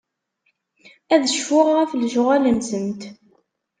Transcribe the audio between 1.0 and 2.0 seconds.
Ad cfuɣ ɣef